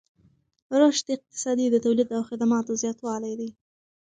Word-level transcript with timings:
رشد 0.81 1.07
اقتصادي 1.15 1.65
د 1.71 1.75
تولید 1.85 2.09
او 2.17 2.21
خدماتو 2.29 2.79
زیاتوالی 2.81 3.33
دی. 3.39 3.49